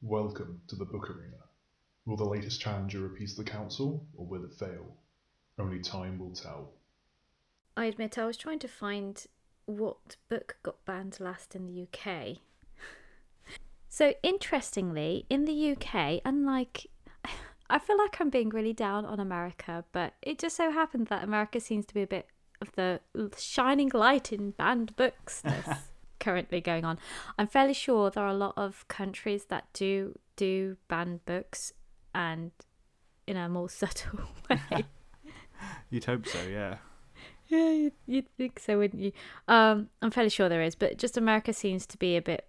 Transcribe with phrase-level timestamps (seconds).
[0.00, 1.38] Welcome to the Book Arena.
[2.06, 4.94] Will the latest challenger appease the council, or will it fail?
[5.58, 6.70] Only time will tell.
[7.76, 9.26] I admit I was trying to find
[9.66, 12.36] what book got banned last in the UK.
[13.88, 16.86] so, interestingly, in the UK, unlike.
[17.68, 21.24] I feel like I'm being really down on America, but it just so happened that
[21.24, 22.28] America seems to be a bit
[22.60, 23.00] of the
[23.36, 25.42] shining light in banned books
[26.20, 26.98] currently going on.
[27.38, 31.72] I'm fairly sure there are a lot of countries that do do banned books
[32.14, 32.52] and
[33.26, 34.84] in a more subtle way.
[35.90, 36.76] You'd hope so, yeah.
[37.50, 39.12] Yeah, you'd, you'd think so, wouldn't you?
[39.48, 42.46] Um, I'm fairly sure there is, but just America seems to be a bit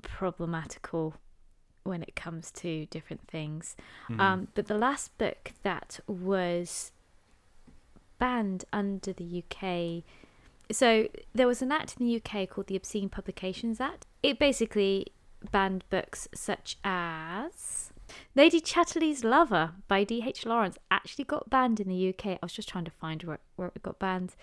[0.00, 1.14] problematical
[1.82, 3.74] when it comes to different things.
[4.08, 4.20] Mhm.
[4.20, 6.92] Um, but the last book that was
[8.20, 10.04] banned under the UK,
[10.70, 14.06] so there was an act in the UK called the Obscene Publications Act.
[14.22, 15.08] It basically
[15.50, 17.92] banned books such as
[18.34, 20.46] Lady Chatterley's Lover by D.H.
[20.46, 22.26] Lawrence actually got banned in the UK.
[22.26, 24.34] I was just trying to find where, where it got banned.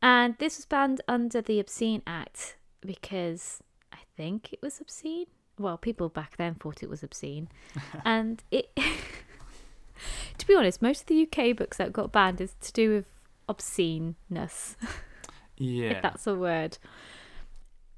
[0.00, 3.60] And this was banned under the Obscene Act because
[3.92, 5.26] I think it was obscene.
[5.58, 7.48] Well, people back then thought it was obscene.
[8.04, 8.70] and it.
[10.38, 13.06] to be honest, most of the UK books that got banned is to do with
[13.48, 14.76] obsceneness
[15.58, 15.90] Yeah.
[15.90, 16.78] if that's a word.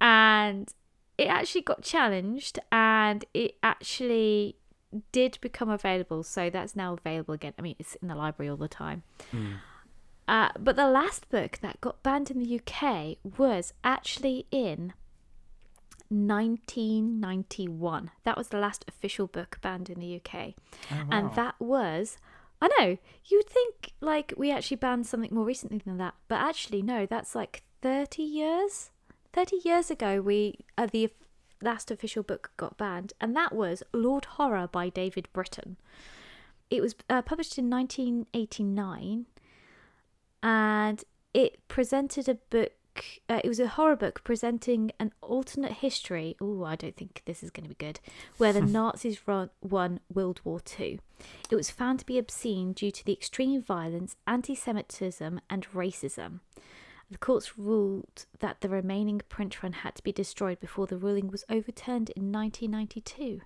[0.01, 0.73] And
[1.19, 4.57] it actually got challenged and it actually
[5.13, 6.23] did become available.
[6.23, 7.53] So that's now available again.
[7.59, 9.03] I mean, it's in the library all the time.
[9.33, 9.57] Mm.
[10.27, 14.93] Uh, but the last book that got banned in the UK was actually in
[16.09, 18.11] 1991.
[18.25, 20.55] That was the last official book banned in the UK.
[20.91, 22.17] Oh, And that was,
[22.61, 26.37] I know, you would think like we actually banned something more recently than that, but
[26.37, 28.91] actually, no, that's like 30 years.
[29.33, 31.11] 30 years ago, we uh, the
[31.63, 35.77] last official book got banned, and that was Lord Horror by David Britton.
[36.69, 39.27] It was uh, published in 1989,
[40.43, 42.73] and it presented a book.
[43.29, 46.37] Uh, it was a horror book presenting an alternate history.
[46.41, 48.01] Oh, I don't think this is going to be good.
[48.37, 50.99] Where the Nazis run, won World War Two.
[51.51, 56.41] It was found to be obscene due to the extreme violence, anti Semitism, and racism.
[57.11, 61.29] The courts ruled that the remaining print run had to be destroyed before the ruling
[61.29, 63.41] was overturned in 1992.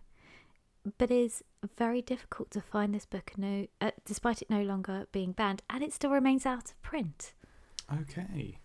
[0.98, 1.42] But it is
[1.76, 5.82] very difficult to find this book, no, uh, despite it no longer being banned, and
[5.82, 7.32] it still remains out of print.
[7.90, 8.58] Okay.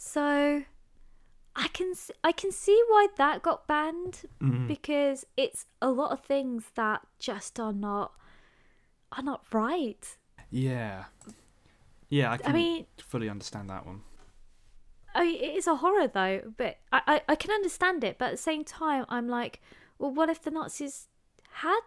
[0.00, 0.62] So,
[1.56, 1.92] I can
[2.22, 4.68] I can see why that got banned Mm.
[4.68, 8.12] because it's a lot of things that just are not
[9.10, 10.16] are not right.
[10.50, 11.06] Yeah.
[12.08, 14.02] Yeah, I can mean- fully understand that one.
[15.14, 18.18] I mean, it is a horror though, but I, I, I can understand it.
[18.18, 19.60] But at the same time, I'm like,
[19.98, 21.08] well, what if the Nazis
[21.50, 21.80] had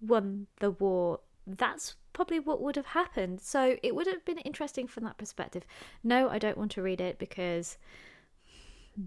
[0.00, 1.20] won the war?
[1.46, 3.40] That's probably what would have happened.
[3.40, 5.64] So it would have been interesting from that perspective.
[6.02, 7.76] No, I don't want to read it because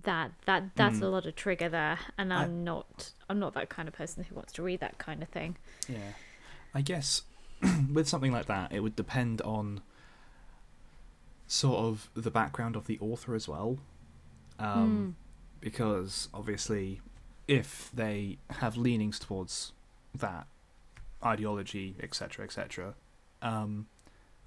[0.03, 3.69] that that that's a lot of trigger there, and I- I'm not I'm not that
[3.69, 5.57] kind of person who wants to read that kind of thing.
[5.87, 6.13] Yeah.
[6.73, 7.23] I guess
[7.93, 9.81] with something like that, it would depend on
[11.47, 13.77] sort of the background of the author as well.
[14.59, 15.15] Um,
[15.59, 17.01] Because obviously,
[17.47, 19.71] if they have leanings towards
[20.15, 20.47] that
[21.25, 22.95] ideology, etc., etc.,
[23.41, 23.87] um,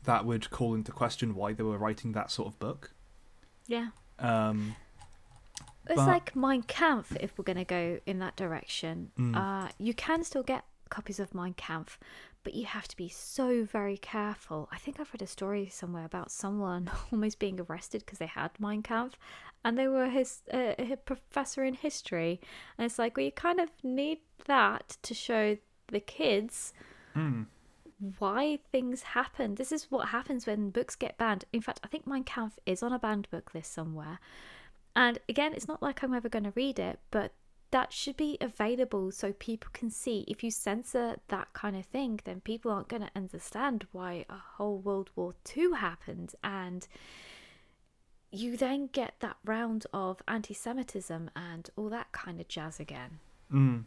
[0.04, 2.92] that would call into question why they were writing that sort of book.
[3.66, 3.88] Yeah.
[4.18, 4.76] Um,
[5.88, 9.12] It's But- like Mein Kampf if we're going to go in that direction.
[9.18, 9.36] Mm.
[9.36, 11.98] Uh, you can still get copies of Mein Kampf,
[12.42, 14.68] but you have to be so very careful.
[14.72, 18.50] I think I've read a story somewhere about someone almost being arrested because they had
[18.58, 19.16] Mein Kampf
[19.64, 22.40] and they were his uh, a professor in history.
[22.76, 25.56] And it's like, well, you kind of need that to show
[25.88, 26.72] the kids
[27.14, 27.46] mm,
[28.18, 29.54] why things happen.
[29.54, 31.44] This is what happens when books get banned.
[31.52, 34.18] In fact, I think Mein Kampf is on a banned book list somewhere.
[34.94, 37.32] And again, it's not like I'm ever going to read it, but
[37.70, 40.24] that should be available so people can see.
[40.28, 44.36] If you censor that kind of thing, then people aren't going to understand why a
[44.56, 46.34] whole World War II happened.
[46.44, 46.86] And
[48.30, 53.18] you then get that round of anti Semitism and all that kind of jazz again.
[53.52, 53.84] mm.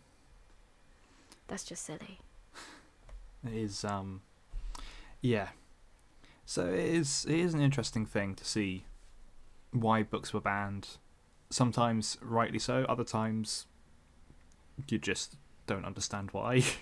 [1.49, 2.19] That's just silly.
[3.45, 4.21] It is um
[5.21, 5.49] yeah.
[6.45, 8.85] So it is it is an interesting thing to see
[9.71, 10.97] why books were banned.
[11.49, 13.65] Sometimes rightly so, other times
[14.87, 15.35] you just
[15.67, 16.63] don't understand why.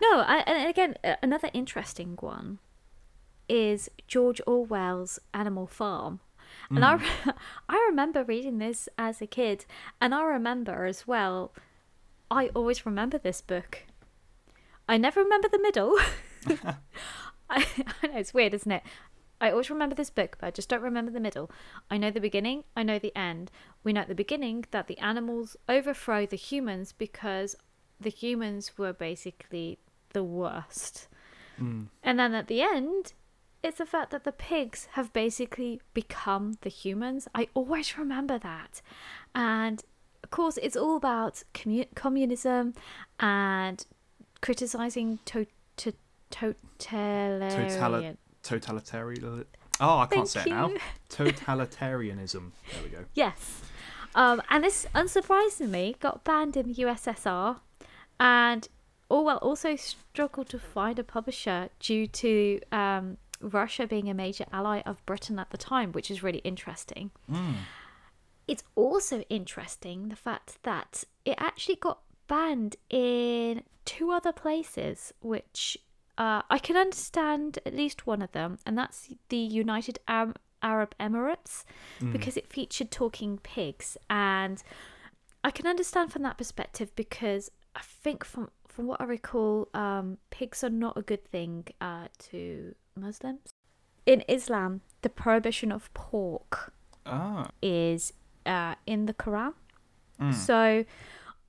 [0.00, 2.58] No, I, and again, another interesting one
[3.48, 6.20] is George Orwell's Animal Farm.
[6.70, 6.98] And I,
[7.68, 9.66] I remember reading this as a kid,
[10.00, 11.52] and I remember as well.
[12.34, 13.84] I always remember this book.
[14.88, 15.96] I never remember the middle.
[17.48, 17.64] I,
[18.02, 18.82] I know it's weird, isn't it?
[19.40, 21.48] I always remember this book, but I just don't remember the middle.
[21.90, 23.52] I know the beginning, I know the end.
[23.84, 27.54] We know at the beginning that the animals overthrow the humans because
[28.00, 29.78] the humans were basically
[30.12, 31.06] the worst.
[31.60, 31.86] Mm.
[32.02, 33.12] And then at the end,
[33.62, 37.28] it's the fact that the pigs have basically become the humans.
[37.32, 38.82] I always remember that.
[39.36, 39.84] And
[40.24, 42.74] of course, it's all about commu- communism
[43.20, 43.84] and
[44.40, 45.92] criticizing to- to-
[46.30, 48.18] totalitarian.
[48.42, 49.44] Totalitarian.
[49.80, 50.68] Oh, I can't Thank say it now.
[50.68, 50.78] you.
[51.10, 52.52] Totalitarianism.
[52.72, 53.04] There we go.
[53.14, 53.62] Yes.
[54.14, 57.58] Um, and this, unsurprisingly, got banned in the USSR,
[58.18, 58.68] and
[59.10, 64.80] Orwell also struggled to find a publisher due to um, Russia being a major ally
[64.86, 67.10] of Britain at the time, which is really interesting.
[67.30, 67.54] Mm.
[68.46, 75.78] It's also interesting the fact that it actually got banned in two other places, which
[76.18, 80.94] uh, I can understand at least one of them, and that's the United Arab, Arab
[80.98, 81.64] Emirates
[82.12, 84.62] because it featured talking pigs, and
[85.42, 90.18] I can understand from that perspective because I think from from what I recall, um,
[90.30, 93.50] pigs are not a good thing uh, to Muslims.
[94.04, 96.72] In Islam, the prohibition of pork
[97.06, 97.50] Ah.
[97.62, 98.12] is
[98.46, 99.54] uh, in the Quran.
[100.20, 100.34] Mm.
[100.34, 100.84] So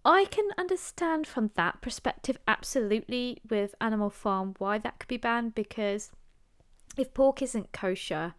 [0.04, 5.56] I can understand from that perspective absolutely with Animal Farm why that could be banned
[5.56, 6.12] because
[6.98, 8.34] if pork isn't kosher,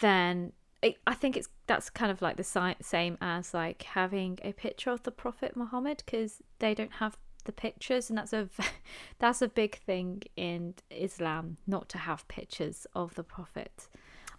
[0.00, 0.52] then
[0.82, 4.90] I I think it's that's kind of like the same as like having a picture
[4.90, 8.48] of the Prophet Muhammad because they don't have the pictures and that's a
[9.18, 13.88] that's a big thing in Islam not to have pictures of the Prophet.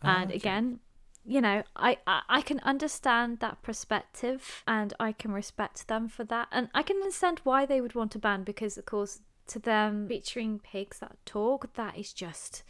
[0.02, 0.38] Ah, And okay.
[0.38, 0.80] again,
[1.26, 6.24] you know, I, I I can understand that perspective and I can respect them for
[6.26, 6.48] that.
[6.52, 10.08] And I can understand why they would want to ban because of course to them
[10.08, 12.64] featuring pigs that talk, that is just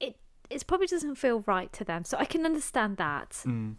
[0.00, 0.16] it
[0.50, 2.04] it probably doesn't feel right to them.
[2.04, 3.30] So I can understand that.
[3.44, 3.76] Mm.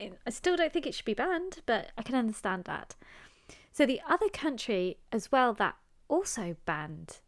[0.00, 2.96] I- still don't think it should be banned, but I can understand that.
[3.72, 5.76] So the other country as well that
[6.08, 7.20] also banned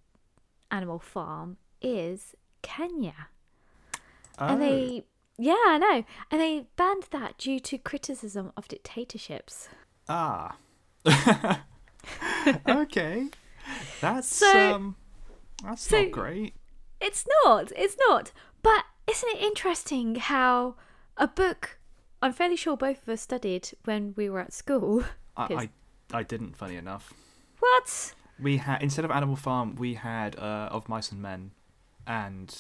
[0.71, 3.29] Animal Farm is Kenya.
[4.39, 4.65] And Oh.
[4.65, 5.05] they,
[5.39, 6.05] yeah, I know.
[6.31, 9.69] And they banned that due to criticism of dictatorships.
[10.09, 10.57] Ah.
[12.69, 13.29] okay.
[14.01, 14.97] That's So- um
[15.63, 16.55] that's so- not great.
[17.01, 18.33] It's not, it's not.
[18.63, 20.75] But isn't it interesting how
[21.17, 21.79] a book
[22.23, 25.05] I'm fairly sure both of us studied when we were at school.
[25.37, 25.69] I,
[26.13, 27.13] I I didn't funny enough.
[27.61, 28.15] What?
[28.41, 31.51] We had instead of Animal Farm, we had uh, Of Mice and Men
[32.07, 32.55] and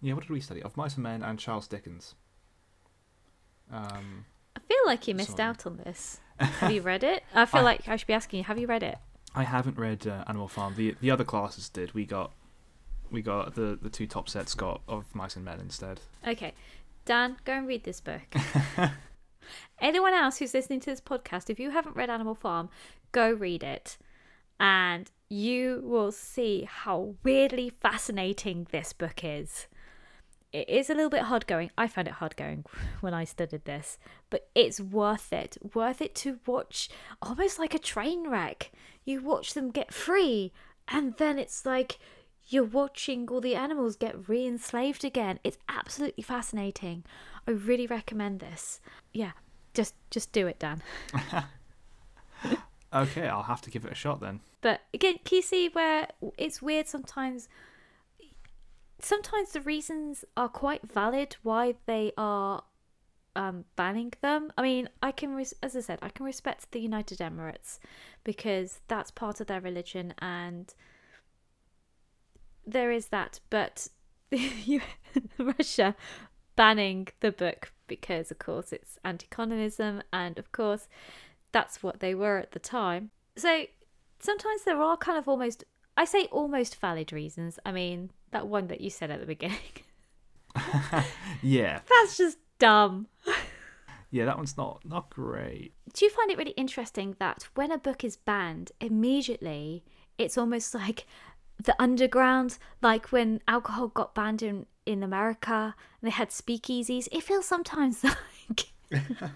[0.00, 0.62] Yeah, what did we study?
[0.62, 2.14] Of Mice and Men and Charles Dickens.
[3.70, 4.24] Um
[4.56, 5.42] I feel like you missed Sorry.
[5.48, 6.20] out on this.
[6.38, 7.22] Have you read it?
[7.34, 8.98] I feel I- like I should be asking you, have you read it?
[9.34, 10.74] I haven't read uh, Animal Farm.
[10.76, 11.92] The the other classes did.
[11.94, 12.32] We got
[13.10, 16.00] we got the the two top sets got Of Mice and Men instead.
[16.26, 16.54] Okay.
[17.04, 18.20] Dan, go and read this book.
[19.80, 22.68] Anyone else who's listening to this podcast, if you haven't read Animal Farm,
[23.12, 23.96] go read it.
[24.60, 29.66] And you will see how weirdly fascinating this book is.
[30.52, 31.70] It is a little bit hard going.
[31.76, 32.64] I found it hard going
[33.00, 33.98] when I studied this,
[34.30, 35.58] but it's worth it.
[35.74, 36.88] Worth it to watch
[37.20, 38.70] almost like a train wreck.
[39.04, 40.52] You watch them get free,
[40.88, 41.98] and then it's like
[42.46, 45.38] you're watching all the animals get re enslaved again.
[45.44, 47.04] It's absolutely fascinating.
[47.46, 48.80] I really recommend this.
[49.12, 49.32] Yeah,
[49.74, 50.82] just just do it, Dan.
[52.92, 54.40] Okay, I'll have to give it a shot then.
[54.62, 57.48] But again, can you see where it's weird sometimes?
[59.00, 62.64] Sometimes the reasons are quite valid why they are
[63.36, 64.52] um, banning them.
[64.58, 67.78] I mean, I can, res- as I said, I can respect the United Emirates
[68.24, 70.74] because that's part of their religion and
[72.66, 73.40] there is that.
[73.50, 73.88] But
[75.38, 75.94] Russia
[76.56, 80.88] banning the book because, of course, it's anti-communism and, of course,
[81.52, 83.10] that's what they were at the time.
[83.36, 83.66] So
[84.18, 85.64] sometimes there are kind of almost
[85.96, 87.58] I say almost valid reasons.
[87.66, 89.58] I mean, that one that you said at the beginning.
[91.42, 93.06] Yeah, That's just dumb.
[94.10, 95.72] yeah, that one's not not great.
[95.92, 99.84] Do you find it really interesting that when a book is banned, immediately
[100.16, 101.06] it's almost like
[101.62, 107.06] the underground, like when alcohol got banned in, in America and they had speakeasies?
[107.12, 108.02] It feels sometimes
[108.48, 108.72] like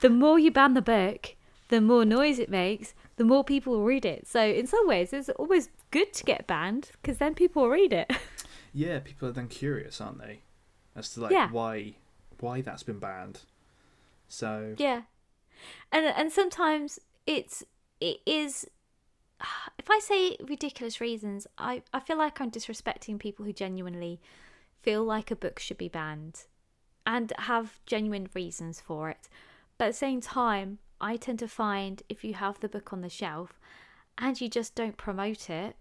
[0.00, 1.34] the more you ban the book,
[1.68, 4.26] the more noise it makes, the more people will read it.
[4.26, 7.92] So in some ways, it's always good to get banned because then people will read
[7.92, 8.10] it.
[8.74, 10.42] Yeah, people are then curious, aren't they,
[10.94, 11.50] as to like Yeah.
[11.50, 11.94] why
[12.38, 13.40] why that's been banned.
[14.28, 15.02] So yeah.
[15.90, 17.64] and and sometimes it's
[18.00, 18.66] it is
[19.78, 24.20] if I say ridiculous reasons, I, I feel like I'm disrespecting people who genuinely
[24.82, 26.44] feel like a book should be banned
[27.06, 29.28] and have genuine reasons for it.
[29.78, 33.00] But at the same time, I tend to find if you have the book on
[33.02, 33.58] the shelf
[34.16, 35.76] and you just don't promote it,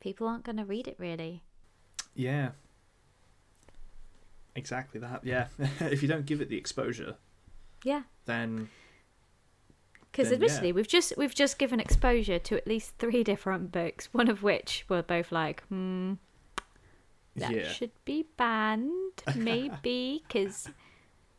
[0.00, 1.42] people aren't going to read it really.
[2.14, 2.50] Yeah.
[4.54, 5.24] Exactly that.
[5.24, 5.48] Yeah.
[5.80, 7.16] if you don't give it the exposure,
[7.84, 8.02] Yeah.
[8.24, 8.70] then
[10.10, 10.74] Because admittedly, yeah.
[10.74, 14.86] we've just we've just given exposure to at least three different books, one of which
[14.88, 16.14] we're both like, hmm,
[17.36, 17.68] that yeah.
[17.68, 20.22] should be banned, maybe.
[20.26, 20.70] Because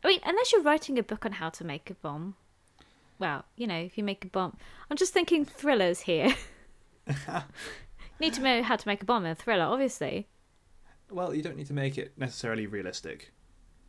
[0.04, 2.36] I mean, unless you're writing a book on how to make a bomb,
[3.18, 4.56] well, you know, if you make a bomb,
[4.90, 6.34] I'm just thinking thrillers here.
[8.20, 10.28] Need to know how to make a bomb in a thriller, obviously.
[11.10, 13.32] Well, you don't need to make it necessarily realistic.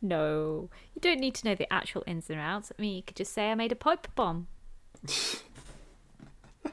[0.00, 2.72] No, you don't need to know the actual ins and outs.
[2.76, 4.46] I mean, you could just say I made a pipe bomb.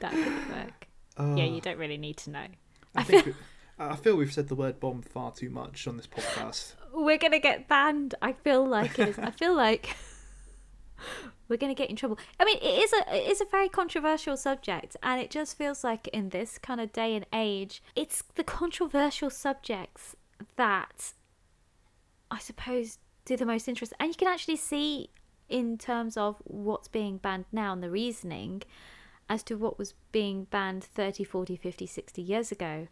[0.00, 0.88] that could work.
[1.18, 1.60] yeah, you ah.
[1.60, 2.46] don't really need to know.
[2.94, 3.34] I think we,
[3.78, 6.74] I feel we've said the word bomb far too much on this podcast.
[6.94, 8.14] We're gonna get banned.
[8.22, 9.18] I feel like it is.
[9.18, 9.94] I feel like
[11.48, 12.18] we're gonna get in trouble.
[12.38, 15.82] I mean, it is a it is a very controversial subject, and it just feels
[15.82, 20.14] like in this kind of day and age, it's the controversial subjects
[20.56, 21.12] that
[22.30, 25.10] I suppose do the most interest, and you can actually see
[25.48, 28.62] in terms of what's being banned now and the reasoning
[29.28, 32.88] as to what was being banned 30, 40, 50, 60 years ago.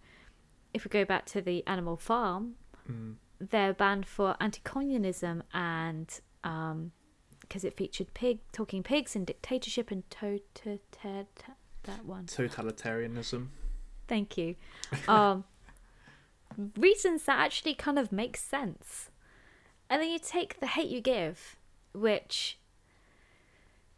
[0.75, 2.57] If we go back to the Animal Farm,
[2.91, 3.15] mm.
[3.41, 6.93] they're banned for anti-communism and um,
[7.49, 11.27] because it featured pig talking pigs and dictatorship and to to to
[11.85, 12.27] that one.
[12.27, 13.49] Totalitarianism.
[14.09, 14.57] Thank you.
[15.09, 15.45] Um,
[16.77, 19.11] reasons that actually kind of make sense.
[19.89, 21.57] And then you take The Hate You Give,
[21.93, 22.59] which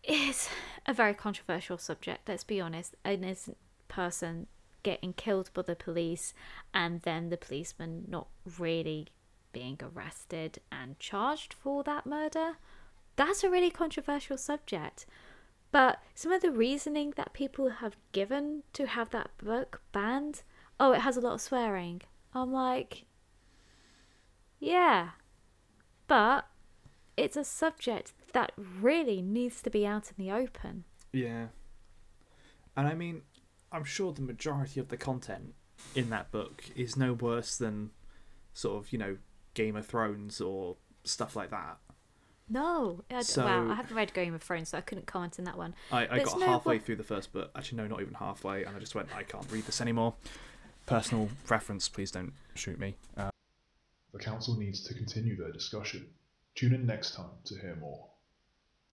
[0.05, 0.49] is
[0.87, 2.95] a very controversial subject, let's be honest.
[3.05, 3.57] An innocent
[3.89, 4.47] person
[4.83, 6.35] getting killed by the police
[6.73, 8.29] and then the policeman not
[8.59, 9.09] really
[9.53, 12.59] being arrested and charged for that murder.
[13.19, 15.05] That's a really controversial subject.
[15.73, 20.43] But some of the reasoning that people have given to have that book banned,
[20.79, 22.03] oh, it has a lot of swearing.
[22.33, 23.07] I'm like,
[24.61, 25.11] yeah,
[26.07, 26.47] but
[27.17, 30.85] it's a subject that really needs to be out in the open.
[31.13, 31.49] Yeah.
[32.77, 33.23] And I mean,
[33.73, 35.55] I'm sure the majority of the content
[35.97, 37.91] in that book is no worse than
[38.55, 39.17] sort of, you know,
[39.55, 41.79] Game of Thrones or stuff like that.
[42.51, 45.45] No, I, So- wow, I haven't read Game of Thrones, so I couldn't comment on
[45.45, 45.75] that one.
[45.93, 47.51] I, I got no halfway wo- through the first book.
[47.55, 48.65] Actually, no, not even halfway.
[48.65, 50.15] And I just went, I can't read this anymore.
[50.87, 52.97] Personal preference, please don't shoot me.
[53.17, 53.31] Uh,
[54.13, 56.09] The council needs to continue their discussion.
[56.55, 58.08] Tune in next time to hear more.